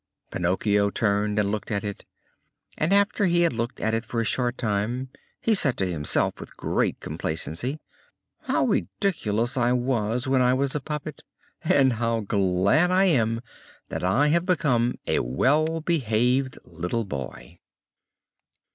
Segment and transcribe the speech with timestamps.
[0.31, 2.05] Pinocchio turned and looked at it;
[2.75, 6.39] and, after he had looked at it for a short time, he said to himself
[6.39, 7.79] with great complacency:
[8.45, 11.21] "How ridiculous I was when I was a puppet!
[11.63, 13.41] And how glad I am
[13.89, 17.59] that I have become a well behaved little boy!"